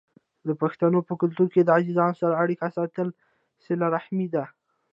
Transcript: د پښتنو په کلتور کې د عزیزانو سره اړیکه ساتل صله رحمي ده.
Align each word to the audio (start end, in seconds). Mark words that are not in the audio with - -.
د 0.47 0.49
پښتنو 0.61 0.99
په 1.07 1.13
کلتور 1.21 1.47
کې 1.53 1.61
د 1.63 1.69
عزیزانو 1.77 2.19
سره 2.21 2.39
اړیکه 2.43 2.67
ساتل 2.77 3.07
صله 3.65 3.85
رحمي 3.95 4.27
ده. 4.35 4.43